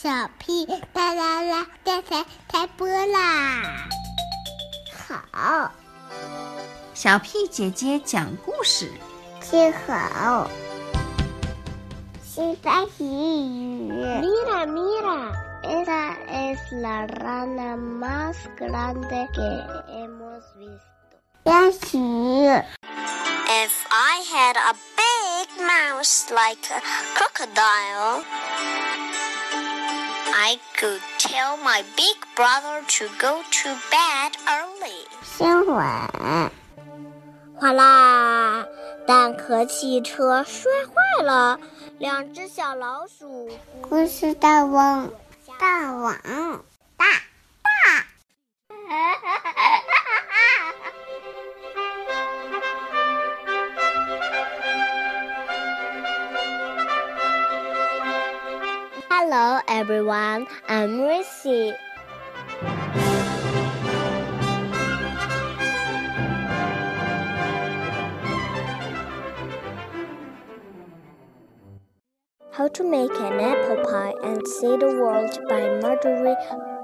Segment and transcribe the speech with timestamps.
[0.00, 3.88] 小屁哒啦啦，电台开播啦！
[5.32, 5.72] 好，
[6.94, 8.92] 小屁姐姐讲故事，
[9.40, 10.48] 听好。
[12.22, 15.32] 新番喜语，Mira mira,
[15.64, 19.42] esa es la rana más grande que
[19.88, 20.78] hemos visto。
[21.42, 21.98] 编辑。
[23.50, 26.80] If I had a big mouse like a
[27.16, 28.22] crocodile.
[30.48, 35.04] I could tell my big brother to go to bed early.
[35.22, 36.50] 新闻，
[37.54, 38.66] 哗啦！
[39.06, 41.60] 蛋壳汽车摔坏了，
[41.98, 43.50] 两只小老鼠。
[43.82, 45.10] 故事大王，
[45.58, 46.64] 大王，
[59.20, 61.74] Hello everyone, I'm Rissy.
[72.52, 76.36] How to make an apple pie and see the world by Marjorie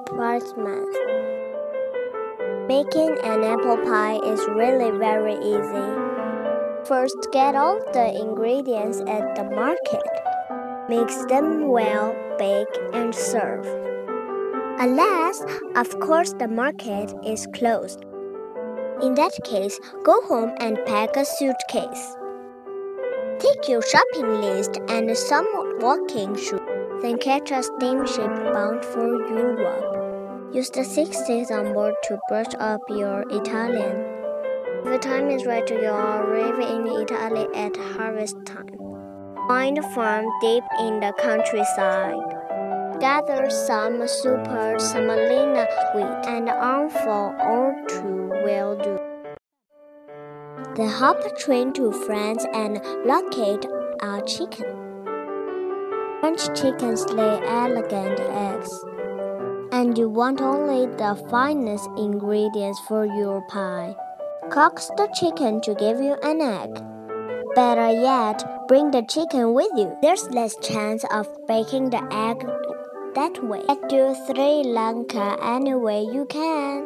[0.06, 0.82] Priceman.
[2.66, 5.88] Making an apple pie is really very easy.
[6.84, 10.23] First, get all the ingredients at the market.
[10.88, 13.64] Mix them well, bake, and serve.
[14.78, 15.42] Alas,
[15.76, 18.04] of course, the market is closed.
[19.02, 22.16] In that case, go home and pack a suitcase.
[23.38, 25.46] Take your shopping list and some
[25.80, 26.60] walking shoes,
[27.02, 30.54] then catch a steamship bound for Europe.
[30.54, 34.14] Use the six days on board to brush up your Italian.
[34.84, 38.93] The time is right, you'll arrive in Italy at harvest time.
[39.46, 42.16] Find a farm deep in the countryside.
[42.98, 48.98] Gather some super semolina wheat and an armful or two will do.
[50.76, 53.66] Then hop a train to France and locate
[54.00, 54.64] a chicken.
[56.20, 58.72] French chickens lay elegant eggs,
[59.72, 63.94] and you want only the finest ingredients for your pie.
[64.50, 66.93] Coax the chicken to give you an egg.
[67.54, 69.96] Better yet, bring the chicken with you.
[70.02, 72.44] There's less chance of breaking the egg
[73.14, 73.62] that way.
[73.68, 76.84] Get to Sri Lanka any way you can.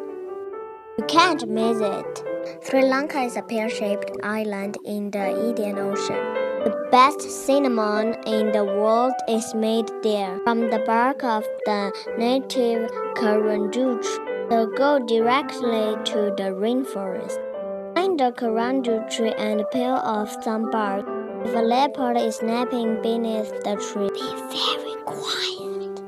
[0.99, 2.25] You can't miss it.
[2.63, 6.23] Sri Lanka is a pear-shaped island in the Indian Ocean.
[6.65, 12.91] The best cinnamon in the world is made there from the bark of the native
[13.15, 14.25] kurundu tree.
[14.51, 17.48] So go directly to the rainforest.
[18.19, 21.07] The kurundu tree and peel off some bark.
[21.45, 26.01] If a leopard is napping beneath the tree, be very quiet.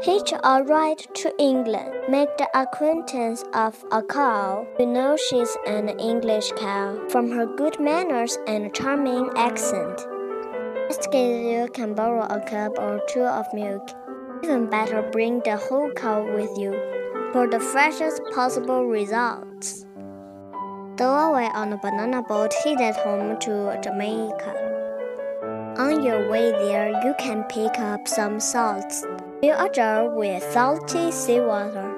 [0.00, 1.92] Hitch a ride to England.
[2.08, 4.66] Make the acquaintance of a cow.
[4.78, 10.00] You know she's an English cow from her good manners and charming accent.
[10.88, 13.86] Just case you can borrow a cup or two of milk.
[14.42, 16.99] Even better, bring the whole cow with you
[17.32, 19.86] for the freshest possible results.
[20.96, 25.74] Stow away on a banana boat headed home to Jamaica.
[25.78, 29.06] On your way there, you can pick up some salts.
[29.40, 31.88] Fill a jar with salty seawater.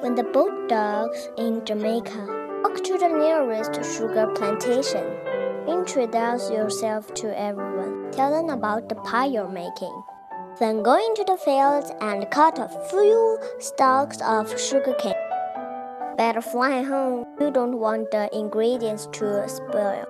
[0.00, 5.04] When the boat docks in Jamaica, walk to the nearest sugar plantation.
[5.68, 8.10] Introduce yourself to everyone.
[8.12, 10.02] Tell them about the pie you're making.
[10.58, 15.14] Then go into the fields and cut a few stalks of sugarcane.
[16.16, 17.26] Better fly home.
[17.38, 20.04] You don't want the ingredients to spoil.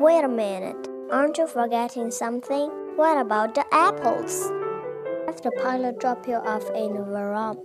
[0.00, 0.88] Wait a minute.
[1.12, 2.70] Aren't you forgetting something?
[2.96, 4.50] What about the apples?
[5.26, 7.60] Have the pilot drop you off in Vermont.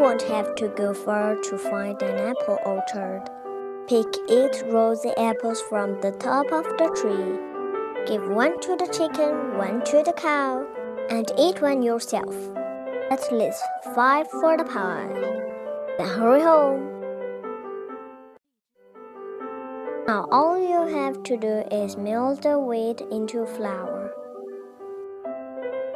[0.00, 3.22] Won't have to go far to find an apple orchard.
[3.86, 7.57] Pick eight rosy apples from the top of the tree.
[8.08, 10.64] Give one to the chicken, one to the cow,
[11.10, 12.34] and eat one yourself.
[13.10, 13.62] At least
[13.94, 15.12] five for the pie.
[15.98, 16.88] Then hurry home.
[20.06, 24.10] Now all you have to do is melt the wheat into flour.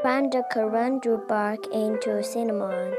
[0.02, 2.92] Grind the kurundu bark into cinnamon.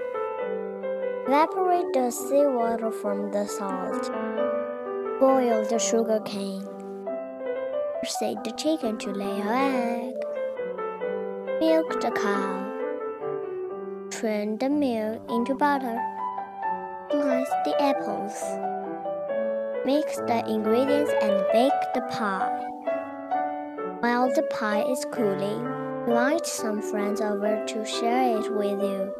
[1.27, 4.09] Evaporate the seawater from the salt.
[5.19, 6.72] Boil the sugar cane.
[8.05, 10.15] Set the chicken to lay an egg.
[11.61, 12.59] Milk the cow.
[14.11, 15.97] Turn the milk into butter.
[17.09, 18.35] Slice the apples.
[19.85, 22.67] Mix the ingredients and bake the pie.
[24.01, 25.65] While the pie is cooling,
[26.05, 29.13] invite some friends over to share it with you.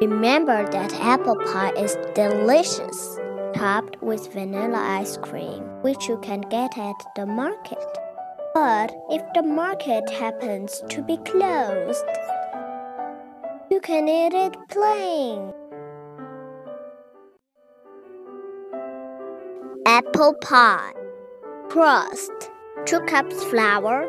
[0.00, 3.18] Remember that apple pie is delicious,
[3.64, 7.90] topped with vanilla ice cream, which you can get at the market.
[8.52, 12.04] But if the market happens to be closed,
[13.70, 15.54] you can eat it plain.
[19.86, 20.92] Apple pie.
[21.70, 22.50] Crust
[22.84, 24.06] 2 cups flour,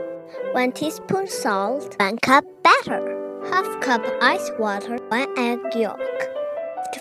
[0.51, 3.03] 1 teaspoon salt, 1 cup butter
[3.49, 6.34] half cup ice water, 1 egg yolk.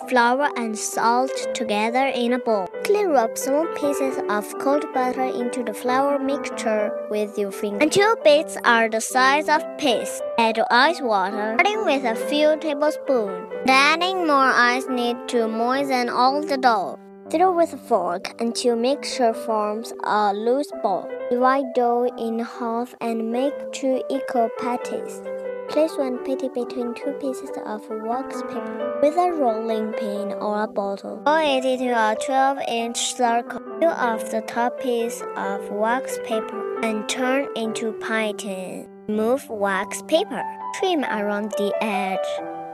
[0.08, 2.67] Flour and salt together in a bowl.
[2.85, 8.17] Clean rub small pieces of cold butter into the flour mixture with your finger until
[8.17, 10.20] bits are the size of peas.
[10.38, 13.49] Add ice water, starting with a few tablespoons.
[13.67, 16.99] Adding more ice need to moisten all the dough.
[17.29, 21.08] Stir with a fork until mixture forms a loose ball.
[21.31, 25.23] Divide dough in half and make two equal patties.
[25.69, 30.66] Place one patty between two pieces of wax paper with a rolling pin or a
[30.69, 31.22] bottle.
[31.26, 33.61] Roll it into a 12 inch circle.
[33.81, 38.88] Peel off the top piece of wax paper and turn into pie tin.
[39.08, 40.43] Remove wax paper.
[40.78, 42.19] Trim around the edge.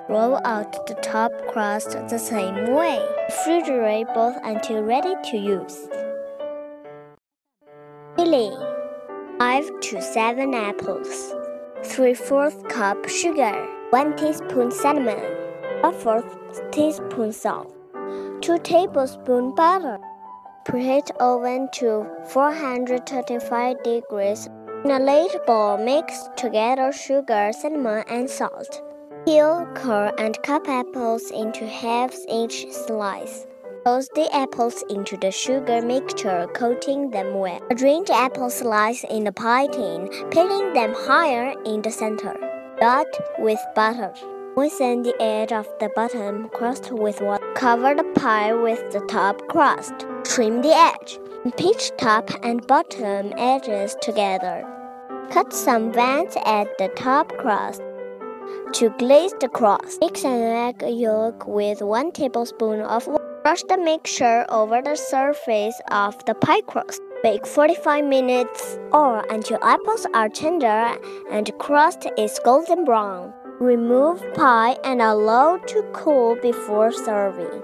[0.08, 3.00] Roll out the top crust the same way.
[3.30, 5.88] Refrigerate both until ready to use.
[8.16, 8.56] Filling
[9.38, 11.34] 5 to 7 apples.
[11.82, 15.18] 3 4th cup sugar, 1 teaspoon cinnamon,
[15.80, 17.74] 1 4th teaspoon salt,
[18.42, 19.98] 2 tablespoon butter.
[20.66, 24.46] Preheat oven to 435 degrees.
[24.84, 28.82] In a late bowl, mix together sugar, cinnamon, and salt.
[29.24, 33.46] Peel, core, and cut apples into halves each slice.
[33.86, 37.60] Toss the apples into the sugar mixture, coating them well.
[37.70, 42.36] Arrange apple slices in the pie tin, peeling them higher in the center.
[42.78, 43.06] Dot
[43.38, 44.12] with butter.
[44.54, 47.52] Moisten the edge of the bottom crust with water.
[47.54, 49.94] Cover the pie with the top crust.
[50.24, 51.18] Trim the edge.
[51.56, 54.62] Pinch top and bottom edges together.
[55.30, 57.80] Cut some vents at the top crust.
[58.74, 63.29] To glaze the crust, mix an egg yolk with 1 tablespoon of water.
[63.42, 67.00] Brush the mixture over the surface of the pie crust.
[67.22, 70.94] Bake 45 minutes or until apples are tender
[71.30, 73.32] and crust is golden brown.
[73.58, 77.62] Remove pie and allow to cool before serving.